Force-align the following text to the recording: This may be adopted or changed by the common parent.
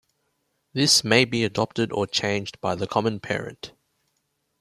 This 0.73 1.03
may 1.03 1.25
be 1.25 1.43
adopted 1.43 1.91
or 1.91 2.07
changed 2.07 2.59
by 2.59 2.73
the 2.73 2.87
common 2.87 3.19
parent. 3.19 3.73